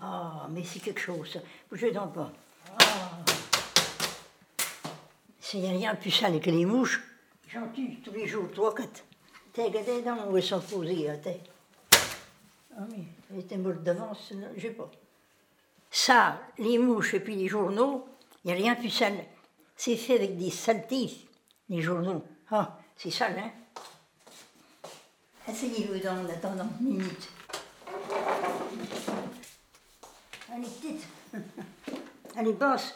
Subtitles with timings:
[0.00, 1.40] Ah, mais c'est quelque chose.
[1.68, 2.32] Bougez donc pas.
[2.80, 3.18] Ah.
[5.40, 7.02] S'il n'y a rien de plus sale que les mouches,
[7.48, 9.04] j'en tue tous les jours, trois, quatre.
[9.52, 11.40] T'es regardez donc où elles sont posées, t'es.
[12.76, 14.90] Ah oui, elles étaient mortes devant, je sais pas.
[15.90, 18.06] Ça, les mouches et puis les journaux,
[18.44, 19.24] il n'y a rien de plus sale.
[19.74, 21.10] C'est fait avec des saletés,
[21.68, 22.22] les journaux.
[22.50, 23.50] Ah, c'est sale, hein
[25.48, 27.28] Asseyez-vous donc en une minute.
[30.54, 31.06] Elle est petite.
[32.36, 32.94] Elle est basse.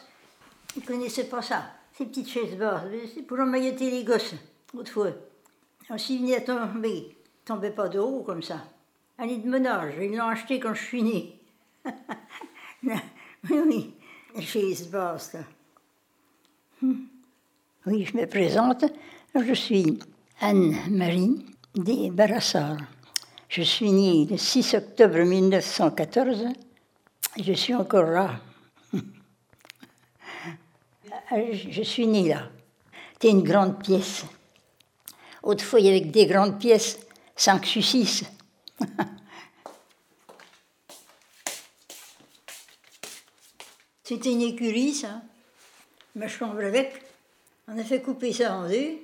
[0.75, 1.65] Ils ne connaissaient pas ça.
[1.97, 2.83] Ces petites chaises basses.
[3.13, 4.35] C'est pour emmailloter les gosses,
[4.73, 5.11] autrefois.
[5.87, 8.63] Alors, s'ils venaient à tomber, ils tombaient pas de haut comme ça.
[9.17, 9.93] Elle est de menage.
[10.01, 11.39] Ils l'ont acheté quand je suis née.
[12.83, 12.93] oui,
[13.49, 13.93] oui,
[14.35, 15.35] les chaises basses.
[16.81, 17.05] Hmm.
[17.85, 18.85] Oui, je me présente.
[19.35, 19.99] Je suis
[20.39, 22.77] Anne-Marie des Barassar.
[23.49, 26.72] Je suis née le 6 octobre 1914 et
[27.37, 28.39] je suis encore là.
[31.31, 32.49] je suis née là.
[33.13, 34.25] C'était une grande pièce.
[35.41, 36.99] Autrefois, il y avait des grandes pièces,
[37.35, 38.25] 5 sur 6.
[44.03, 45.21] C'était une écurie, ça.
[46.15, 47.01] Ma chambre avec.
[47.67, 48.97] On a fait couper ça en deux.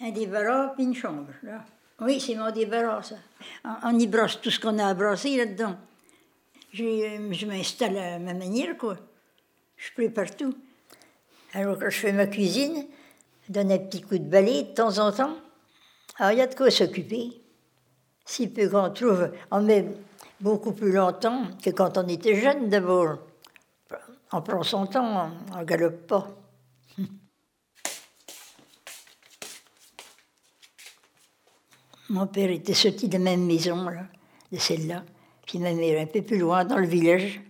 [0.00, 1.32] Un débarras, puis une chambre.
[2.00, 3.16] Oui, c'est mon débarras, ça.
[3.82, 5.76] On, y brosse tout ce qu'on a à brasser là-dedans.
[6.72, 8.96] Je, je m'installe à ma manière, quoi.
[9.76, 10.54] Je prépare tout.
[11.54, 12.86] Alors, quand je fais ma cuisine,
[13.46, 15.36] je donne un petit coup de balai de temps en temps.
[16.16, 17.40] Alors, il y a de quoi s'occuper.
[18.24, 19.86] Si peu qu'on trouve, on met
[20.40, 23.18] beaucoup plus longtemps que quand on était jeune d'abord.
[24.30, 26.28] On prend son temps, on ne galope pas.
[32.10, 34.04] Mon père était sorti de la même maison, là,
[34.52, 35.02] de celle-là.
[35.48, 37.40] Puis ma mère un peu plus loin, dans le village.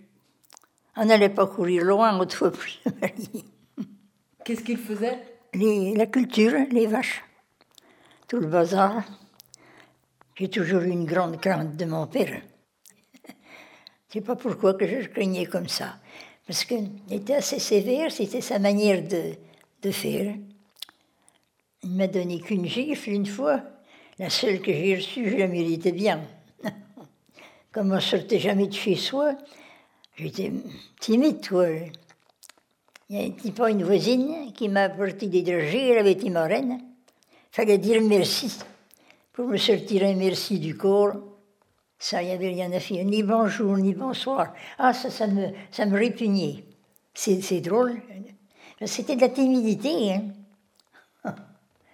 [0.95, 2.51] On n'allait pas courir loin autrefois
[4.45, 5.19] Qu'est-ce qu'il faisait?
[5.53, 7.23] La culture, les vaches,
[8.27, 9.03] tout le bazar.
[10.35, 12.41] J'ai toujours eu une grande crainte de mon père.
[13.27, 15.97] Je sais pas pourquoi que je craignais comme ça.
[16.47, 19.33] Parce qu'il était assez sévère, c'était sa manière de,
[19.81, 20.35] de faire.
[21.83, 23.61] Il m'a donné qu'une gifle une fois.
[24.17, 26.21] La seule que j'ai reçue, je la méritais bien.
[27.71, 29.35] Comme on ne sortait jamais de chez soi,
[30.15, 30.51] j'étais
[30.99, 31.67] timide, quoi.
[33.09, 36.79] Il y a pas une voisine qui m'a apporté des dragées, elle avait été marraine.
[37.51, 38.59] Fallait dire merci
[39.33, 41.13] pour me sortir un merci du corps.
[41.97, 44.53] Ça, il n'y avait rien à faire, ni bonjour, ni bonsoir.
[44.77, 46.63] Ah, ça, ça me, ça me répugnait.
[47.13, 48.01] C'est drôle.
[48.85, 50.13] C'était de la timidité.
[50.13, 50.23] Hein.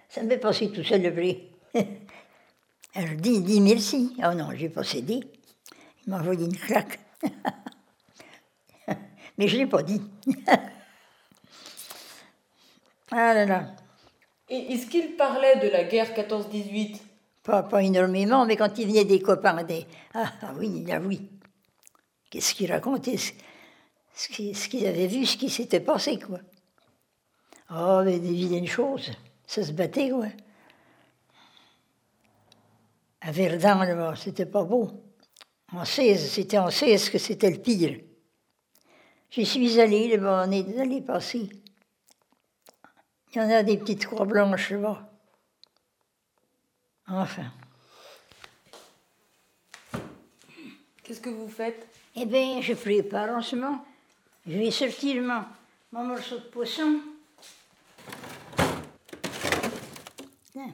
[0.08, 1.42] Ça me fait passer tout seul le bruit.
[2.94, 4.16] Elle dit, dit merci.
[4.18, 5.20] Oh non, j'ai pas cédé.
[6.06, 7.00] Il m'a envoyé une claque.
[9.38, 10.00] Mais je ne l'ai pas dit.
[13.10, 13.74] ah là là.
[14.48, 17.00] Et est-ce qu'il parlait de la guerre 14-18
[17.42, 19.86] pas, pas, énormément, mais quand il venait des copains, des...
[20.14, 21.30] Ah, ah oui, là oui.
[22.28, 26.40] Qu'est-ce qu'il racontait Ce qu'ils avaient vu, ce qui s'était passé, quoi.
[27.70, 29.12] Oh, mais des vilaines choses.
[29.46, 30.26] Ça se battait, quoi.
[33.20, 34.90] À Verdun, c'était pas beau.
[35.72, 38.00] En 16, c'était en 16 que c'était le pire.
[39.30, 41.48] J'y suis allée, là-bas, on est allé passer.
[43.32, 45.10] Il y en a des petites croix blanches là-bas.
[47.08, 47.52] Enfin.
[51.02, 51.86] Qu'est-ce que vous faites?
[52.14, 53.84] Eh bien, je prépare en ce moment.
[54.46, 55.44] Je vais sortir mon,
[55.92, 57.00] mon morceau de poisson.
[60.52, 60.72] Tiens,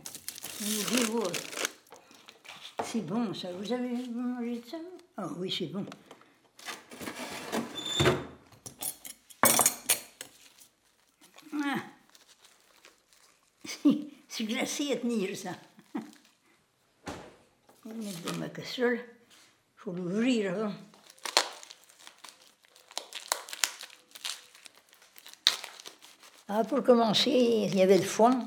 [2.92, 3.48] c'est bon, ça.
[3.52, 4.76] Vous avez mangé de ça?
[5.16, 5.86] Ah oui, c'est bon.
[11.54, 11.76] Ah.
[14.28, 15.50] C'est glacé à tenir, ça.
[17.84, 18.98] On va mettre dans ma casserole.
[18.98, 20.72] Il faut l'ouvrir avant.
[26.48, 28.46] Ah, pour commencer, il y avait le foin.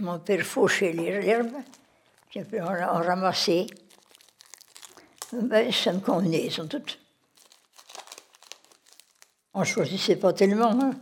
[0.00, 1.52] Mon père fauchait l'herbe.
[2.36, 3.66] On, on ramassait.
[5.32, 6.98] Ben, ça me convenait, sont toutes.
[9.54, 10.70] On ne choisissait pas tellement.
[10.80, 10.92] Hein.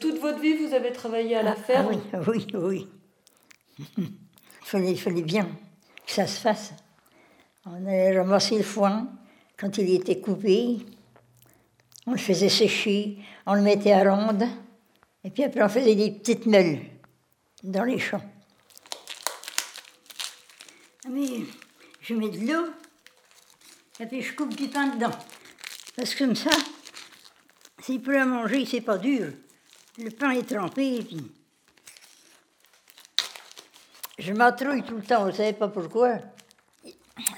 [0.00, 2.00] Toute votre vie, vous avez travaillé à la Ah ferme?
[2.26, 2.88] oui, oui, oui.
[3.98, 4.12] il,
[4.62, 5.48] fallait, fallait bien
[6.06, 6.72] que ça se fasse.
[7.66, 9.08] On allait ramasser le foin
[9.56, 10.78] quand il était coupé.
[12.06, 14.44] On le faisait sécher, on le mettait à ronde.
[15.22, 16.80] Et puis après, on faisait des petites meules
[17.62, 18.22] dans les champs.
[21.12, 21.44] Mais
[22.00, 22.70] je mets de l'eau.
[24.00, 25.16] Et puis je coupe du pain dedans.
[25.94, 26.50] Parce que comme ça,
[27.80, 29.32] s'il peut la manger, c'est pas dur.
[29.98, 31.30] Le pain est trempé et puis.
[34.18, 36.18] Je m'attrouille tout le temps, vous savez pas pourquoi.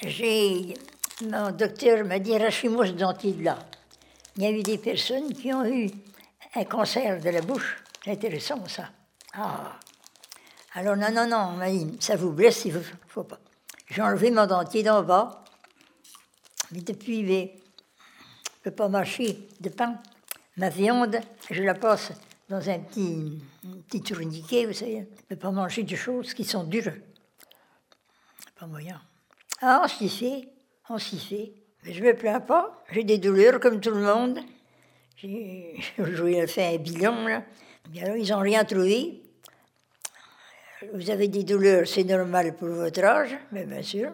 [0.02, 0.74] J'ai.
[1.22, 3.58] Mon docteur m'a dit arrachez-moi ce là.
[4.36, 5.90] Il y a eu des personnes qui ont eu
[6.54, 7.76] un cancer de la bouche.
[8.04, 8.90] C'est intéressant ça.
[9.32, 9.78] Ah.
[10.74, 13.38] Alors non, non, non, on m'a dit, ça vous blesse, il ne faut, pas.
[13.94, 15.44] J'ai enlevé mon dentier d'en bas.
[16.72, 17.48] Mais depuis, je ne
[18.64, 20.00] peux pas mâcher de pain.
[20.56, 22.10] Ma viande, je la passe
[22.48, 23.40] dans un petit,
[23.88, 24.94] petit tourniquet, vous savez.
[24.94, 26.92] Je ne peux pas manger de choses qui sont dures.
[28.58, 29.00] Pas moyen.
[29.62, 30.48] Ah, on s'y fait,
[30.88, 31.52] on s'y fait.
[31.84, 32.82] Mais je ne me plains pas.
[32.90, 34.40] J'ai des douleurs comme tout le monde.
[35.14, 35.78] J'ai
[36.48, 37.44] fait un bilan, là.
[37.94, 39.22] Ils n'ont rien trouvé.
[40.92, 44.12] Vous avez des douleurs, c'est normal pour votre âge, mais bien sûr.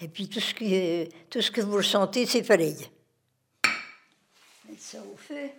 [0.00, 2.76] Et puis tout ce que, tout ce que vous ressentez, c'est pareil.
[4.68, 5.50] Mettre ça au feu.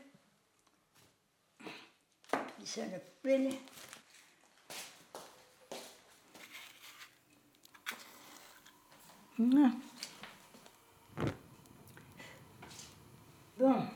[1.57, 3.49] Puis ça la poêle.
[13.57, 13.87] Bon.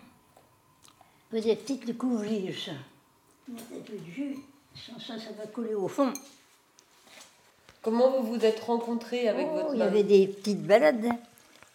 [1.30, 2.72] Vous allez peut-être le couvrir, ça.
[3.48, 4.38] Mettez un peu de jus.
[4.86, 6.14] Sans ça, ça va couler au fond.
[7.82, 11.10] Comment vous vous êtes rencontrés avec Oh, votre Il y avait des petites balades.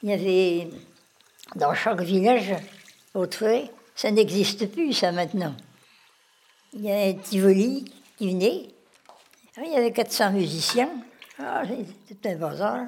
[0.03, 0.69] Il y avait
[1.57, 2.55] dans chaque village,
[3.15, 3.63] autrefois,
[3.95, 5.55] ça n'existe plus ça maintenant.
[6.73, 7.85] Il y a un Tivoli
[8.17, 8.69] qui venait.
[9.57, 10.91] Ah, Il y avait 400 musiciens.
[11.39, 11.63] Ah,
[12.09, 12.87] c'était un bazar.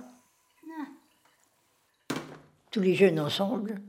[2.71, 3.81] Tous les jeunes ensemble.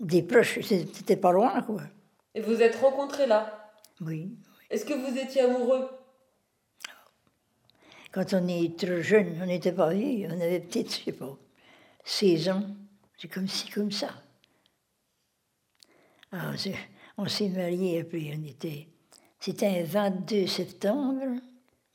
[0.00, 1.82] Des proches, c'était pas loin, quoi.
[2.34, 3.70] Et vous êtes rencontrés là?
[4.00, 4.36] Oui.
[4.70, 5.88] Est-ce que vous étiez amoureux?
[8.12, 11.38] Quand on est trop jeune, on n'était pas vieux, on avait peut-être, je sais pas,
[12.04, 12.66] 16 ans.
[13.16, 14.10] C'est comme ci, comme ça.
[16.32, 16.52] Ah,
[17.16, 18.88] on s'est mariés, puis on était.
[19.40, 21.40] C'était un 22 septembre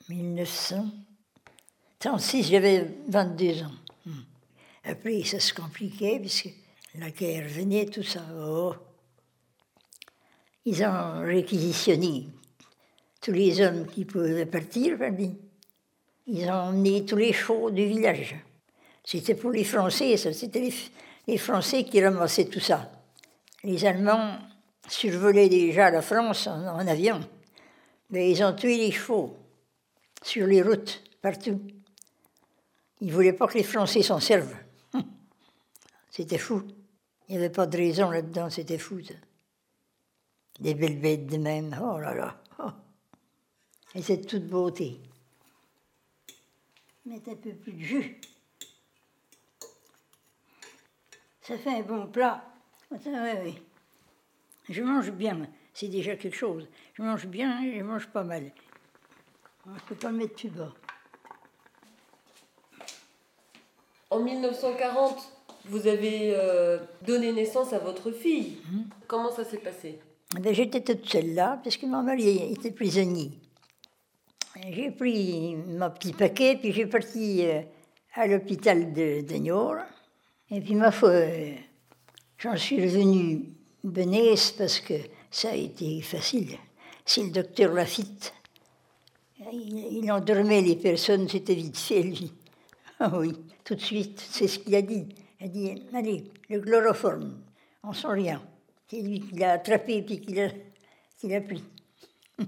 [0.10, 3.72] 1936, j'avais 22 ans.
[4.06, 4.24] Hmm.
[4.84, 6.50] Après, ça se compliquait, puisque
[6.96, 8.26] la guerre venait, tout ça.
[8.36, 8.76] Oh.
[10.66, 12.28] Ils ont réquisitionné
[13.24, 15.34] tous les hommes qui pouvaient partir, parmi.
[16.28, 18.36] Ils ont emmené tous les chevaux du village.
[19.04, 20.34] C'était pour les Français, ça.
[20.34, 20.70] C'était
[21.28, 22.92] les, Français qui ramassaient tout ça.
[23.64, 24.38] Les Allemands
[24.90, 27.22] survolaient déjà la France en, avion.
[28.10, 29.38] Mais ils ont tué les chevaux
[30.22, 31.62] sur les routes, partout.
[33.00, 34.56] Ils ne voulaient pas que les Français s'en servent.
[36.12, 36.64] C'était fou.
[37.30, 39.00] Il n'y avait pas de raison là-dedans, c'était fou.
[40.60, 42.43] Des belles bêtes de même, oh là là.
[43.96, 45.00] Et c'est de toute beauté.
[47.06, 48.22] Mettre un peu plus de jus.
[51.42, 52.44] Ça fait un bon plat.
[52.94, 53.56] Attends, ouais, ouais.
[54.70, 56.68] Je mange bien, c'est déjà quelque chose.
[56.94, 58.52] Je mange bien et je mange pas mal.
[59.68, 60.74] On ne peut pas le mettre plus bas.
[64.10, 65.32] En 1940,
[65.66, 68.58] vous avez euh, donné naissance à votre fille.
[69.08, 70.00] Comment ça s'est passé?
[70.40, 73.32] Ben, J'étais toute seule là, parce que mon mari était prisonnier.
[74.62, 77.62] J'ai pris mon petit paquet, puis j'ai parti euh,
[78.14, 79.84] à l'hôpital de, de Niort.
[80.52, 81.56] Et puis, ma foi, euh,
[82.38, 83.46] j'en suis revenue
[83.84, 84.94] benaise parce que
[85.32, 86.58] ça a été facile.
[87.04, 88.32] Si le docteur Lafitte,
[89.52, 92.32] il, endormait les personnes, c'était vite fait, lui.
[93.00, 93.34] Ah oui,
[93.64, 95.08] tout de suite, c'est ce qu'il a dit.
[95.42, 97.40] Il a dit, allez, le chloroforme,
[97.84, 98.42] on sent rien.
[98.88, 100.50] C'est lui qui l'a attrapé puis qui l'a,
[101.20, 101.64] qui l'a pris.
[102.40, 102.46] Et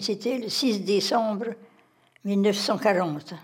[0.00, 1.48] C'était le 6 décembre
[2.24, 3.34] 1940.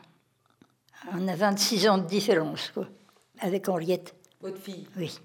[1.12, 2.88] On a 26 ans de différence, quoi,
[3.40, 5.18] avec Henriette, Votre fille oui.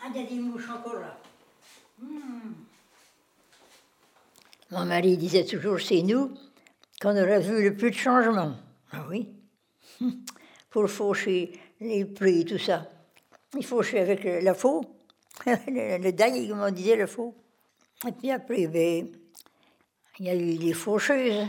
[0.00, 1.16] Ah, il y a des mouches encore là.
[1.98, 2.52] Hmm.
[4.70, 6.34] Mon mari disait toujours, c'est nous
[7.00, 8.54] qu'on aura vu le plus de changements.
[8.92, 9.28] Ah oui.
[10.70, 12.86] Pour faucher les prix, tout ça.
[13.56, 14.84] Il fauchait avec la faux,
[15.46, 17.34] le, le daille, comme on disait, le faux.
[18.06, 19.08] Et puis après, ben,
[20.18, 21.46] il y a eu les faucheuses.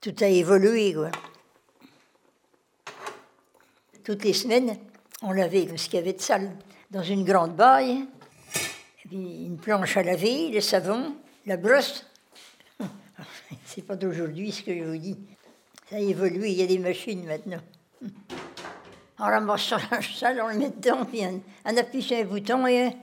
[0.00, 1.10] Tout a évolué, quoi.
[4.02, 4.76] Toutes les semaines,
[5.22, 6.50] on lavait ce qu'il y avait de sale
[6.90, 8.04] dans une grande baille,
[8.98, 11.16] puis une planche à laver, le savon,
[11.46, 12.06] la brosse.
[13.64, 15.18] C'est pas d'aujourd'hui ce que je vous dis.
[15.88, 17.60] Ça a évolué, il y a des machines maintenant.
[19.18, 22.24] On ramasse son linge sale, on le met dedans, puis on, on appuie sur un
[22.24, 22.96] bouton et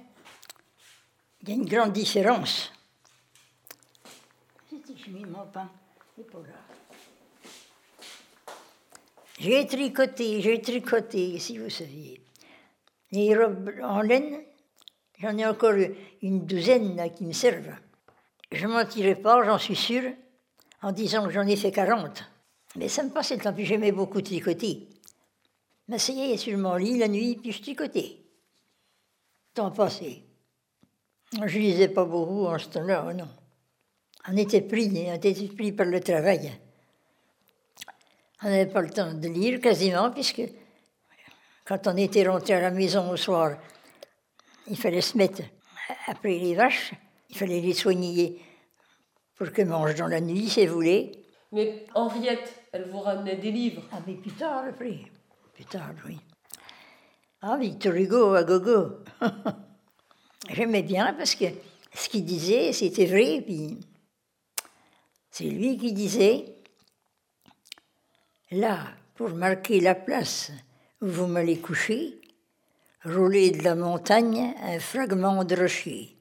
[1.42, 2.72] il y a une grande différence.
[4.70, 5.70] J'ai mon pain,
[6.16, 6.40] c'est pas.
[9.40, 12.22] J'ai tricoté, j'ai tricoté, si vous saviez.
[13.12, 14.42] Les robes en laine,
[15.18, 15.74] j'en ai encore
[16.22, 17.76] une douzaine qui me servent.
[18.52, 20.12] Je ne mentirai pas, j'en suis sûre,
[20.82, 22.24] en disant que j'en ai fait 40.
[22.76, 24.90] Mais ça me passait le temps, puis j'aimais beaucoup tricoter.
[25.92, 28.16] M'asseyais sur mon lit la nuit, puis je tricotais.
[29.54, 30.24] Temps passé.
[31.46, 33.28] Je lisais pas beaucoup en ce temps-là, non.
[34.26, 36.50] On était pris, on était pris par le travail.
[38.42, 40.44] On n'avait pas le temps de lire quasiment, puisque
[41.66, 43.58] quand on était rentré à la maison au soir,
[44.70, 45.42] il fallait se mettre
[46.08, 46.94] après les vaches,
[47.30, 48.40] il fallait les soigner
[49.36, 51.12] pour qu'elles mangent dans la nuit, si vous voulez.
[51.52, 55.12] Mais Henriette, elle vous ramenait des livres Ah, mais plus tard, après.
[57.42, 59.00] Ah, Victor Hugo à gogo.
[60.50, 61.46] J'aimais bien parce que
[61.94, 63.42] ce qu'il disait, c'était vrai.
[63.42, 63.80] Puis
[65.30, 66.46] c'est lui qui disait
[68.52, 68.80] Là,
[69.16, 70.52] pour marquer la place
[71.02, 72.20] où vous m'allez coucher,
[73.06, 76.18] roulez de la montagne un fragment de rocher.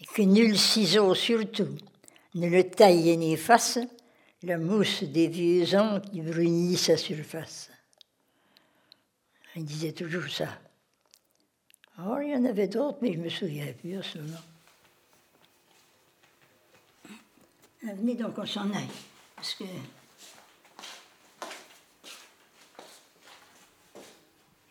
[0.00, 1.76] Et que nul ciseau surtout
[2.34, 3.78] ne le taille ni fasse
[4.42, 7.71] la mousse des vieux ans qui brunit sa surface.
[9.54, 10.48] Il disait toujours ça.
[11.98, 14.38] Oh, il y en avait d'autres, mais je me souviens plus à ce moment.
[17.82, 18.88] Venez donc, on s'en aille.
[19.36, 19.64] Parce que.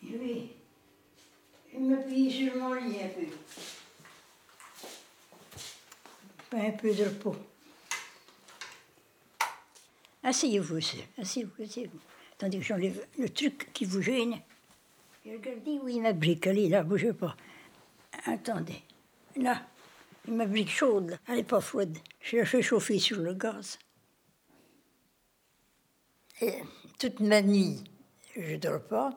[0.02, 0.48] Je vais.
[1.72, 3.26] Je sur mon lit un peu.
[6.50, 7.36] Pas un peu de repos.
[10.24, 10.78] Asseyez-vous,
[11.18, 12.00] asseyez-vous, asseyez-vous.
[12.34, 14.40] Attendez que j'enlève le truc qui vous gêne.
[15.30, 17.36] Regardez où il ma brique, elle est là, bougez pas.
[18.26, 18.82] Attendez,
[19.36, 19.62] là,
[20.28, 21.96] ma brique chaude, elle n'est pas froide.
[22.20, 23.78] Je la fais chauffer sur le gaz.
[26.40, 26.54] Et
[26.98, 27.82] toute ma nuit,
[28.36, 29.10] je ne dors pas.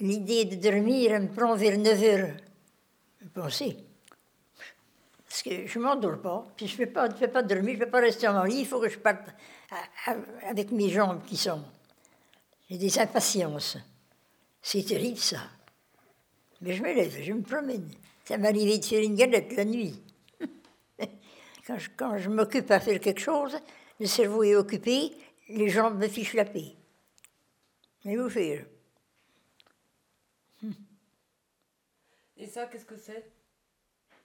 [0.00, 2.36] L'idée de dormir, elle me prend vers 9 heures.
[3.32, 3.76] Pensez?
[5.28, 6.46] Parce que je ne m'endors pas.
[6.56, 8.44] Puis je ne peux, pas, peux pas dormir, je ne peux pas rester dans mon
[8.44, 8.60] lit.
[8.60, 9.28] Il faut que je parte
[10.42, 11.62] avec mes jambes qui sont.
[12.68, 13.78] J'ai des impatiences.
[14.68, 15.48] C'est terrible ça.
[16.60, 17.88] Mais je me lève, je me promène.
[18.24, 20.02] Ça arrivé de faire une galette la nuit.
[21.68, 23.56] quand je, quand je m'occupe à faire quelque chose,
[24.00, 25.12] le cerveau est occupé,
[25.50, 26.74] les jambes me fichent la paix.
[28.04, 28.66] Mais vous faire
[32.36, 33.30] Et ça, qu'est-ce que c'est?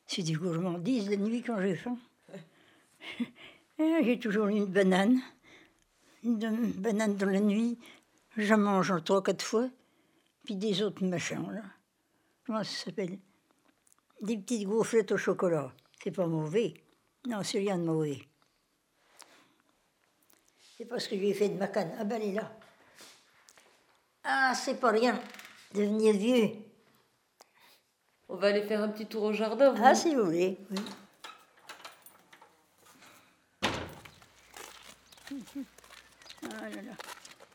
[0.07, 1.99] C'est des gourmandises la nuit quand j'ai faim.
[3.77, 5.21] j'ai toujours une banane.
[6.23, 7.77] Une banane dans la nuit.
[8.37, 9.69] Je mange en trois, quatre fois.
[10.43, 11.61] Puis des autres machins, là.
[12.45, 13.19] Comment ça s'appelle?
[14.21, 15.71] Des petites gaufrettes au chocolat.
[16.03, 16.73] C'est pas mauvais.
[17.27, 18.27] Non, c'est rien de mauvais.
[20.77, 21.95] C'est parce que je lui ai fait de ma canne.
[21.99, 22.51] Ah ben, elle est là.
[24.23, 25.19] Ah, c'est pas rien.
[25.73, 26.51] Devenir vieux.
[28.27, 29.75] On va aller faire un petit tour au jardin.
[29.77, 30.77] Ah, si vous voulez, oui.
[36.43, 36.91] Ah là là.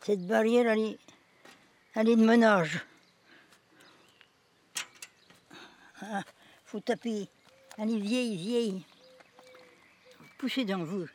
[0.03, 0.99] Cette barrière, elle est,
[1.97, 2.81] est de menage.
[6.03, 6.23] Ah,
[6.65, 7.29] faut taper.
[7.79, 8.83] Est vieille, vieille.
[10.39, 11.07] Poussez dans vous.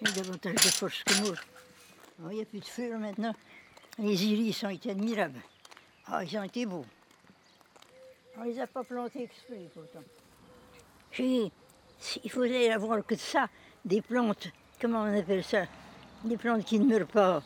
[0.00, 1.34] Il y a davantage de force que moi.
[2.22, 3.34] Oh, il n'y a plus de fleurs maintenant.
[3.98, 5.40] Les iris ont été admirables.
[6.06, 6.86] Ah, ils ont été beaux.
[8.36, 10.02] On les a pas plantés exprès pourtant.
[11.18, 13.48] Il faudrait avoir que ça,
[13.84, 14.48] des plantes,
[14.80, 15.66] comment on appelle ça?
[16.24, 17.42] Des plantes qui ne meurent pas.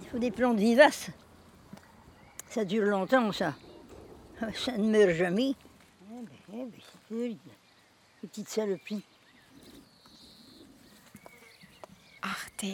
[0.00, 1.10] Il faut des plantes vivaces.
[2.52, 3.54] Ça dure longtemps, ça.
[4.54, 5.54] Ça ne meurt jamais.
[5.54, 7.50] Eh ben, eh ben, c'est terrible.
[8.20, 9.02] Petite saloperie.
[12.20, 12.66] Arte.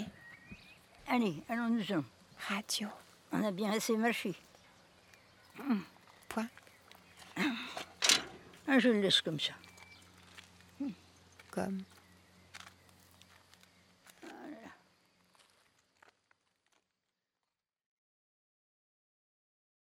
[1.06, 2.02] Allez, allons-nous-en.
[2.48, 2.88] Radio.
[3.30, 4.34] On a bien assez marché.
[6.28, 6.48] Point.
[8.66, 9.52] Ah, je le laisse comme ça.
[11.52, 11.78] Comme.